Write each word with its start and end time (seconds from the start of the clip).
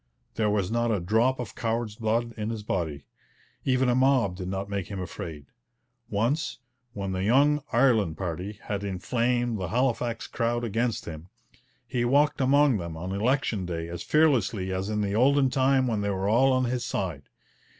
There 0.33 0.49
was 0.49 0.71
not 0.71 0.89
a 0.91 0.99
drop 0.99 1.39
of 1.39 1.53
coward's 1.53 1.95
blood 1.95 2.33
in 2.35 2.49
his 2.49 2.63
body. 2.63 3.05
Even 3.65 3.87
a 3.87 3.93
mob 3.93 4.35
did 4.35 4.47
not 4.47 4.67
make 4.67 4.87
him 4.87 4.99
afraid. 4.99 5.45
Once, 6.09 6.57
when 6.93 7.11
the 7.11 7.21
'young 7.21 7.61
Ireland' 7.71 8.17
party 8.17 8.53
had 8.63 8.83
inflamed 8.83 9.59
the 9.59 9.67
Halifax 9.67 10.25
crowd 10.25 10.63
against 10.63 11.05
him, 11.05 11.29
he 11.85 12.03
walked 12.03 12.41
among 12.41 12.77
them 12.77 12.97
on 12.97 13.11
election 13.11 13.67
day 13.67 13.89
as 13.89 14.01
fearlessly 14.01 14.73
as 14.73 14.89
in 14.89 15.01
the 15.01 15.13
olden 15.13 15.51
time 15.51 15.85
when 15.85 16.01
they 16.01 16.09
were 16.09 16.27
all 16.27 16.51
on 16.51 16.65
his 16.65 16.83
side. 16.83 17.29